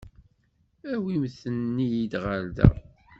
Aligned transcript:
Awimt-ten-id 0.93 2.13
ɣer 2.23 2.39
da. 2.55 2.69